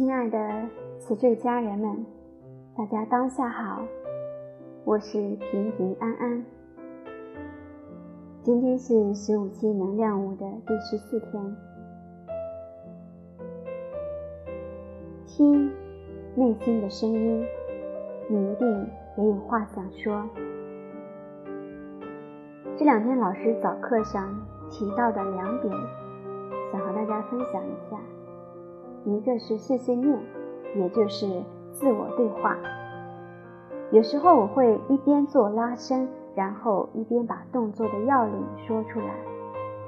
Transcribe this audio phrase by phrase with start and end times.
[0.00, 0.38] 亲爱的
[0.98, 2.06] 词缀家人们，
[2.74, 3.82] 大家当下好，
[4.82, 6.42] 我是平平安安。
[8.42, 11.56] 今天是十五期能量舞的第十四天，
[15.26, 15.70] 听
[16.34, 17.44] 内心的声音，
[18.26, 18.86] 你一定
[19.18, 20.26] 也有话想说。
[22.78, 24.34] 这两天老师早课上
[24.70, 25.70] 提到的两点，
[26.72, 27.98] 想和大家分享一下。
[29.04, 30.18] 一个是碎碎念，
[30.76, 31.26] 也就是
[31.72, 32.56] 自我对话。
[33.90, 39.14] 有时候我会一边做拉伸，然后一边把动作的要领说出来。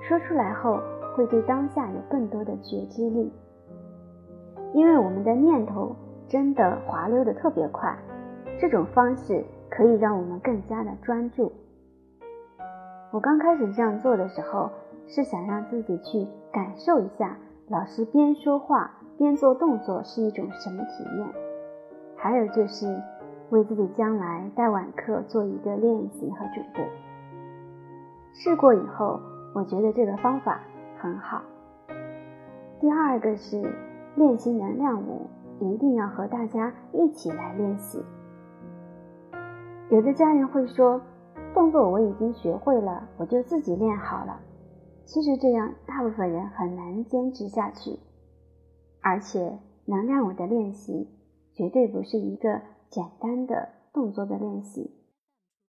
[0.00, 0.78] 说出来后，
[1.14, 3.30] 会对当下有更多的觉知力。
[4.72, 5.94] 因为我们的念头
[6.28, 7.94] 真的滑溜的特别快，
[8.58, 11.52] 这种方式可以让我们更加的专注。
[13.12, 14.70] 我刚开始这样做的时候，
[15.08, 17.36] 是想让自己去感受一下，
[17.68, 21.28] 老师边说话边做动作是一种什么体验。
[22.16, 22.86] 还有就是
[23.50, 26.88] 为自己将来带晚课做一个练习和准备。
[28.32, 29.20] 试过以后，
[29.54, 30.62] 我觉得这个方法
[30.98, 31.42] 很好。
[32.80, 33.62] 第二个是
[34.16, 35.28] 练习能量舞，
[35.60, 38.02] 一定要和大家一起来练习。
[39.90, 40.98] 有的家人会说。
[41.52, 44.38] 动作我已经学会了，我就自己练好了。
[45.04, 47.98] 其实这样，大部分人很难坚持下去。
[49.02, 51.08] 而且，能量舞的练习
[51.52, 54.90] 绝对不是一个简单的动作的练习。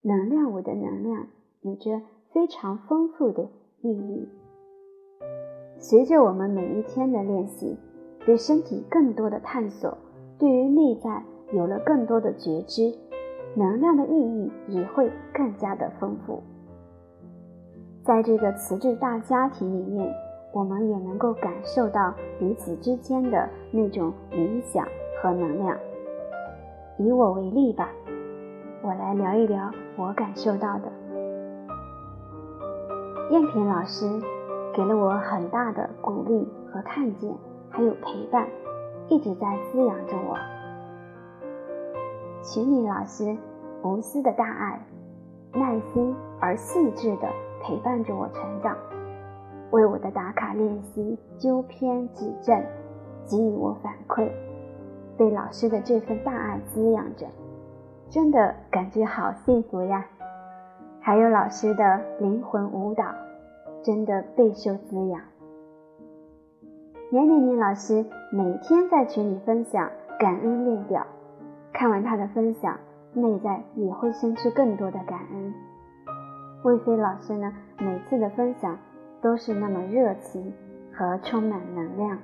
[0.03, 1.27] 能量舞的能量
[1.61, 2.01] 有着
[2.33, 3.49] 非常丰富的
[3.83, 4.29] 意义。
[5.79, 7.77] 随着我们每一天的练习，
[8.25, 9.97] 对身体更多的探索，
[10.39, 12.95] 对于内在有了更多的觉知。
[13.57, 16.43] 能量的意义也会更加的丰富。
[18.05, 20.15] 在这个瓷质大家庭里面，
[20.59, 24.85] 我们也能够感受到彼此之间的那种影响
[25.23, 25.79] 和能量。
[26.99, 27.89] 以我为例吧，
[28.83, 30.91] 我来聊一聊我感受到的。
[33.31, 34.05] 燕平老师
[34.75, 37.33] 给了我很大的鼓励和看见，
[37.71, 38.49] 还有陪伴，
[39.07, 40.37] 一直在滋养着我。
[42.43, 43.37] 群里老师
[43.85, 44.85] 无私的大爱，
[45.53, 47.29] 耐心而细致的
[47.63, 48.77] 陪伴着我成长，
[49.71, 52.63] 为我的打卡练习纠偏指正，
[53.29, 54.31] 给予我反馈，
[55.17, 57.27] 被老师的这份大爱滋养着，
[58.09, 60.07] 真的感觉好幸福呀！
[61.01, 63.05] 还有老师的灵魂舞蹈，
[63.83, 65.21] 真的备受滋养。
[67.11, 71.07] 年年年老师每天在群里分享感恩列表。
[71.73, 72.79] 看完他的分享，
[73.13, 75.55] 内在也会生出更多的感恩。
[76.65, 78.77] 魏飞老师呢，每次的分享
[79.21, 80.53] 都是那么热情
[80.93, 82.19] 和充满能量。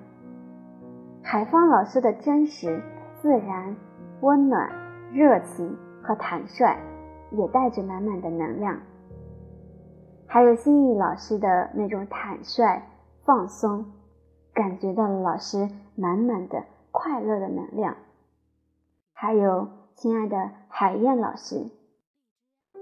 [1.23, 2.83] 海芳老师的真实、
[3.21, 3.75] 自然、
[4.21, 4.71] 温暖、
[5.13, 6.77] 热情和坦率，
[7.31, 8.79] 也带着满满的能量。
[10.27, 12.83] 还有心意老师的那种坦率、
[13.25, 13.87] 放松，
[14.53, 17.97] 感觉到了老师满满的快乐的能量。
[19.13, 21.71] 还有亲爱的海燕老师，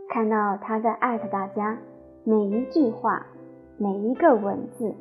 [0.09, 1.79] 看到他在艾特大家，
[2.25, 3.27] 每一句话、
[3.83, 4.95] 每一个文字，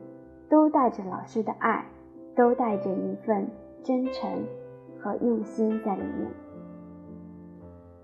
[0.49, 1.85] 都带着老师的爱，
[2.35, 3.47] 都带着一份
[3.83, 4.27] 真诚
[4.99, 6.27] 和用心在里面。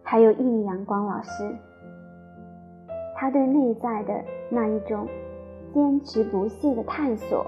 [0.03, 1.55] 还有一米阳光老师，
[3.15, 5.07] 他对内在的那一种
[5.73, 7.43] 坚持不懈的探索，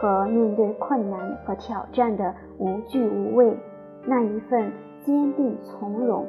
[0.00, 3.56] 和面对困难和挑战的无惧无畏，
[4.04, 4.72] 那一份。
[5.04, 6.26] 坚定从容，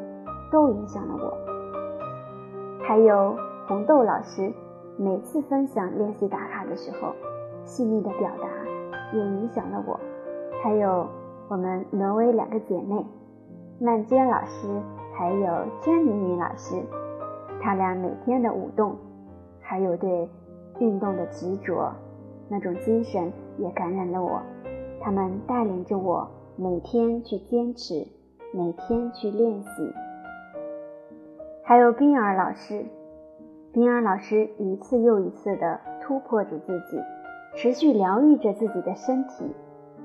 [0.51, 1.33] 都影响了我。
[2.83, 3.33] 还有
[3.65, 4.51] 红豆老师，
[4.97, 7.13] 每次分享练习打卡的时候，
[7.63, 8.47] 细腻的表达
[9.13, 9.99] 也影响了我。
[10.63, 11.07] 还有
[11.49, 13.05] 我们挪威两个姐妹，
[13.79, 14.67] 曼娟老师
[15.13, 16.81] 还有娟妮妮老师，
[17.61, 18.95] 她俩每天的舞动，
[19.59, 20.29] 还有对
[20.79, 21.91] 运动的执着，
[22.47, 24.41] 那种精神也感染了我。
[25.01, 28.07] 他们带领着我每天去坚持。
[28.53, 29.93] 每天去练习，
[31.61, 32.85] 还有冰儿老师，
[33.75, 36.97] 冰儿老师一次又一次的突破着自己，
[37.57, 39.53] 持续疗愈着自己的身体，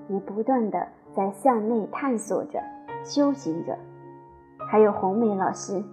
[0.09, 2.61] 也不断的在向内探索着、
[3.05, 3.79] 修行着。
[4.69, 5.85] 还有红梅老师，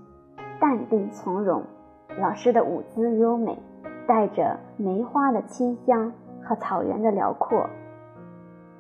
[0.60, 1.62] 淡定从容，
[2.20, 3.56] 老师的舞姿优美，
[4.08, 6.12] 带着梅花的清香
[6.44, 7.70] 和草原的辽阔。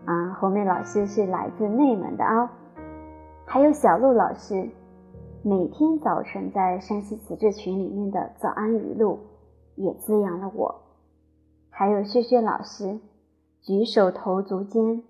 [0.05, 2.49] 啊，红梅老师是来自内蒙的哦。
[3.45, 4.67] 还有小鹿老师，
[5.43, 9.19] 每天早晨在山西辞职群里面的早安语录，
[9.75, 10.83] 也滋养了我。
[11.69, 12.99] 还有薛薛老师，
[13.61, 15.03] 举手投足间，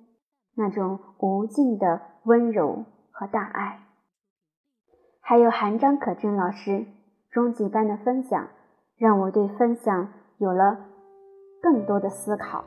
[0.56, 3.79] 那种无尽的温柔和大爱。
[5.21, 6.85] 还有韩张可真老师
[7.31, 8.47] 中级班的分享，
[8.97, 10.77] 让我对分享有了
[11.62, 12.63] 更多的思考，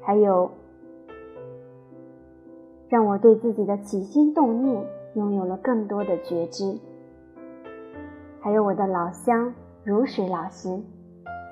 [0.00, 0.52] 还有
[2.88, 6.78] 让我对自己的起心动念拥有了更多的觉知。
[8.40, 9.52] 还有我的老乡
[9.84, 10.80] 如水老师，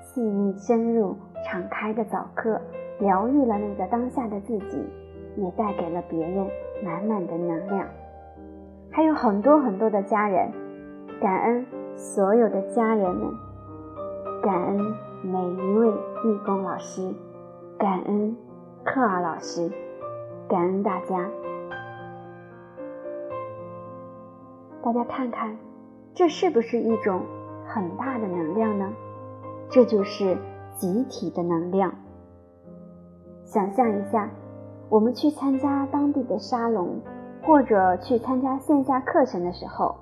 [0.03, 2.61] 细腻深入、敞开的早课，
[2.99, 4.85] 疗愈了那个当下的自己，
[5.37, 6.47] 也带给了别人
[6.85, 7.87] 满满的能量。
[8.91, 10.51] 还有很多很多的家人，
[11.21, 11.67] 感恩
[11.97, 13.33] 所有的家人们，
[14.43, 17.15] 感恩每一位义工老师，
[17.79, 18.37] 感恩
[18.85, 19.71] 克尔老师，
[20.49, 21.31] 感恩大家。
[24.83, 25.57] 大家看看。
[26.13, 27.23] 这是不是一种
[27.67, 28.93] 很大的能量呢？
[29.71, 30.37] 这就是
[30.77, 31.95] 集体的能量。
[33.45, 34.29] 想象一下，
[34.89, 37.01] 我们去参加当地的沙龙，
[37.45, 39.95] 或者去参加线下课程的时候，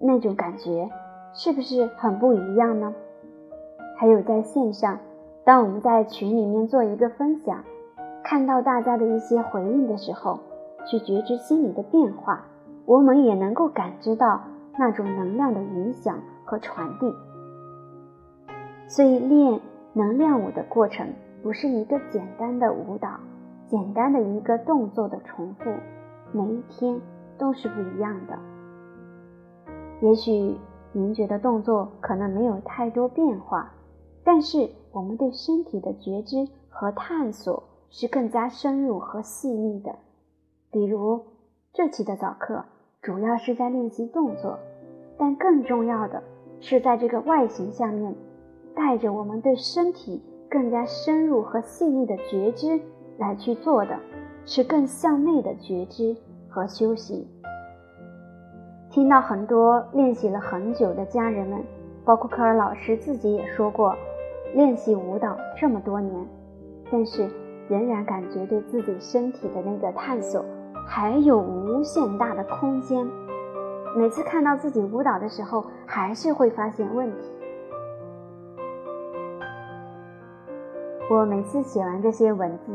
[0.00, 0.88] 那种感觉
[1.34, 2.94] 是不是很不一样呢？
[3.96, 4.98] 还有在线上，
[5.44, 7.62] 当我们在群里面做一个分享，
[8.24, 10.40] 看到大家的一些回应的时候，
[10.86, 12.46] 去觉知心理的变化，
[12.86, 14.40] 我们也能够感知到。
[14.76, 17.06] 那种能量的影响和传递，
[18.88, 19.60] 所以练
[19.92, 21.06] 能量舞的过程
[21.44, 23.20] 不是一个简单的舞蹈，
[23.68, 25.70] 简单的一个动作的重复，
[26.32, 27.00] 每一天
[27.38, 28.36] 都是不一样的。
[30.00, 30.58] 也许
[30.90, 33.72] 您觉得动作可能没有太多变化，
[34.24, 39.94] 但是我们对身体的觉知和探索是更加深入和细腻的。
[40.72, 41.24] 比如
[41.72, 42.64] 这期的早课。
[43.04, 44.58] 主要是在练习动作，
[45.18, 46.22] 但更重要的
[46.58, 48.14] 是在这个外形下面，
[48.74, 52.80] 带着我们对身体更加深入和细腻的觉知
[53.18, 53.94] 来去做的，
[54.46, 56.16] 是更向内的觉知
[56.48, 57.28] 和休息。
[58.88, 61.62] 听到很多练习了很久的家人们，
[62.06, 63.94] 包括科尔老师自己也说过，
[64.54, 66.26] 练习舞蹈这么多年，
[66.90, 67.28] 但是
[67.68, 70.42] 仍然感觉对自己身体的那个探索。
[70.86, 73.06] 还有无限大的空间。
[73.96, 77.30] 每次看到自己舞蹈的时候，还是会发现问题。
[81.10, 82.72] 我每次写完这些文字，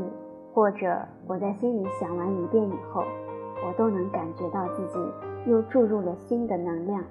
[0.53, 0.97] 或者
[1.27, 3.03] 我在心里想完一遍以后，
[3.65, 4.99] 我都能感觉到自己
[5.45, 7.03] 又注入了新的能量。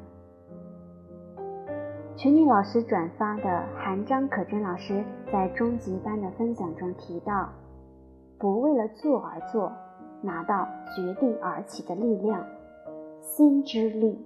[2.17, 7.49] 群里老师转发的韩张可真老师在中级班的分享中提到
[8.39, 9.71] ：“不为了做而做。”
[10.21, 12.45] 拿到决定而起的力量，
[13.21, 14.25] 心之力，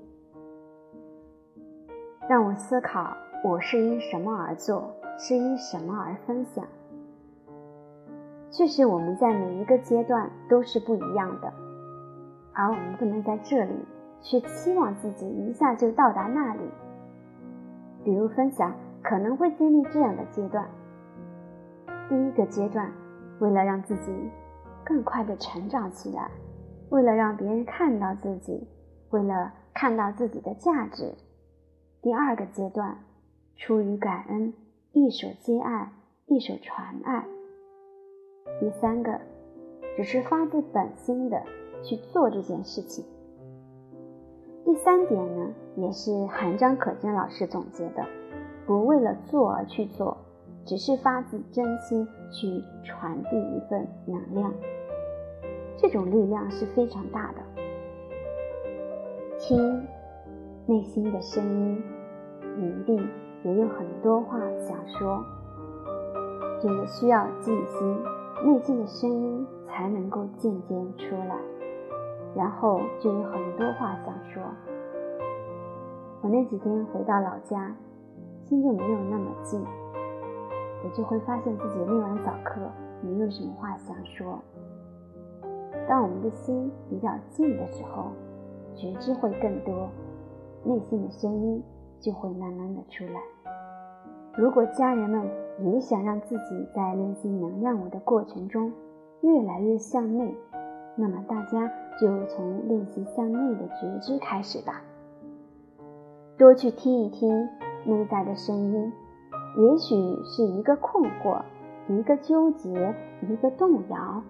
[2.29, 4.95] 让我思考：我是因什么而做？
[5.19, 6.65] 是因什么而分享？
[8.51, 11.53] 确实，我们在每一个阶段都是不一样的，
[12.55, 13.75] 而我们不能在这里
[14.21, 16.63] 去期望自己一下就到达那里。
[18.03, 20.67] 比如分享，可能会经历这样的阶段：
[22.09, 22.91] 第一个阶段，
[23.39, 24.13] 为了让自己。
[24.93, 26.31] 更快的成长起来，
[26.91, 28.69] 为了让别人看到自己，
[29.09, 31.15] 为了看到自己的价值。
[32.03, 32.99] 第二个阶段，
[33.57, 34.53] 出于感恩，
[34.93, 35.91] 一手接爱，
[36.27, 37.25] 一手传爱。
[38.61, 39.19] 第三个，
[39.97, 41.43] 只是发自本心的
[41.83, 43.03] 去做这件事情。
[44.67, 48.05] 第三点呢，也是韩章可真老师总结的，
[48.67, 50.19] 不为了做而去做。
[50.65, 54.55] 只是发自真心去传递一份能量，
[55.83, 57.43] 这种力量是非常大的。
[59.37, 59.85] 听
[60.65, 61.83] 内心的声音，
[62.57, 62.97] 你一定
[63.43, 65.25] 也有很多话想说，
[66.61, 67.99] 这个需要静心，
[68.45, 71.37] 内心的声音才能够渐渐出来，
[72.37, 74.41] 然后就有很多话想说。
[76.21, 77.75] 我那几天回到老家，
[78.45, 79.61] 心就没有那么静。
[80.85, 82.61] 我就会发现自己练完早课
[83.01, 84.39] 没有什么话想说。
[85.89, 88.13] 当我们的心比较静的时候，
[88.75, 89.89] 觉知会更多，
[90.65, 91.63] 内心的声音
[92.01, 93.21] 就会慢慢的出来。
[94.37, 95.29] 如果家人们
[95.61, 98.73] 也想让自己在练习能量舞的过程中
[99.21, 100.35] 越来越向内，
[100.97, 101.71] 那么大家
[102.01, 104.83] 就从练习向内的觉知开始吧，
[106.39, 107.49] 多去听一听
[107.85, 108.93] 内在的声音。
[109.55, 111.43] 也许是一个困惑，
[111.89, 112.95] 一个纠结，
[113.29, 114.23] 一个动摇，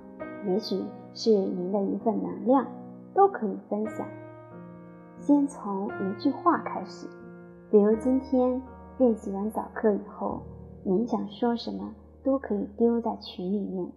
[0.49, 0.83] 也许
[1.15, 2.67] 是您的一份能量，
[3.15, 4.07] 都可以分享。
[5.19, 7.07] 先从一句话开始，
[7.71, 8.61] 比如今天
[8.99, 10.43] 练习完早课以后，
[10.85, 13.93] 您想说什么都可以丢在群里面。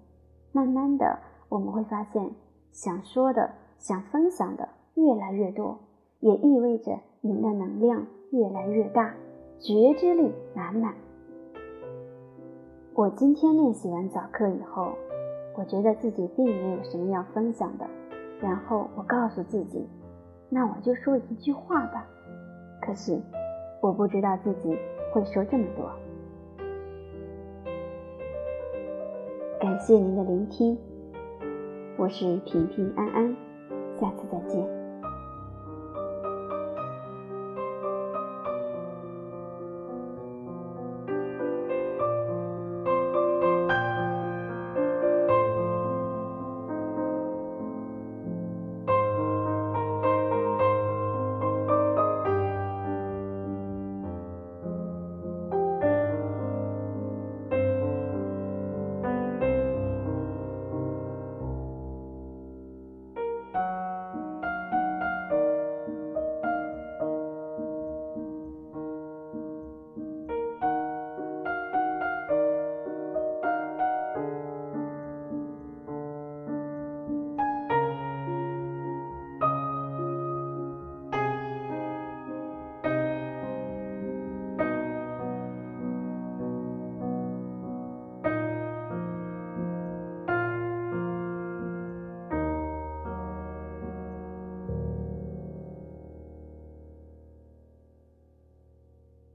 [0.52, 1.20] 慢慢的，
[1.50, 2.30] 我们会发现，
[2.72, 5.80] 想说的、想分享的越来越多，
[6.20, 9.14] 也意味着您的能量越来越大，
[9.60, 10.94] 觉知力满满。
[12.94, 14.94] 我今天练习完早课以后，
[15.58, 17.88] 我觉得自己并没有什么要分享的，
[18.42, 19.88] 然后我告诉自己，
[20.50, 22.06] 那我就说一句话吧。
[22.82, 23.18] 可是，
[23.82, 24.78] 我不知道自己
[25.14, 25.90] 会说这么多。
[29.60, 30.78] 感谢您的聆听，
[31.98, 33.36] 我是平平安安，
[33.98, 34.75] 下次再见。